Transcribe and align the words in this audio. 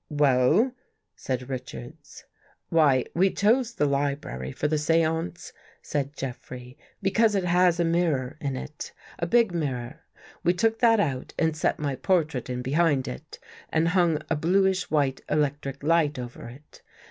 "Well?" 0.25 0.71
said 1.15 1.47
Richards." 1.47 2.23
Why, 2.69 3.05
we 3.13 3.29
chose 3.29 3.75
the 3.75 3.85
library 3.85 4.51
for 4.51 4.67
the 4.67 4.79
seance," 4.79 5.53
said 5.83 6.15
Jeffrey," 6.17 6.75
because 7.03 7.35
It 7.35 7.43
has 7.43 7.79
a 7.79 7.85
mirror 7.85 8.35
in 8.41 8.55
It— 8.55 8.93
a 9.19 9.27
big 9.27 9.53
mir 9.53 9.69
ror. 9.75 9.97
We 10.43 10.55
took 10.55 10.79
that 10.79 10.99
out 10.99 11.35
and 11.37 11.55
set 11.55 11.77
my 11.77 11.95
portrait 11.95 12.49
In 12.49 12.63
be 12.63 12.71
hind 12.71 13.07
It 13.07 13.37
and 13.69 13.89
hung 13.89 14.23
a 14.27 14.35
bluish 14.35 14.89
white 14.89 15.21
electric 15.29 15.83
light 15.83 16.17
over 16.17 16.47
It. 16.49 16.81